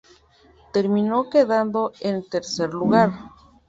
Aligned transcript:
Terminó 0.73 1.29
quedando 1.29 1.91
en 1.99 2.27
tercer 2.27 2.73
lugar. 2.73 3.11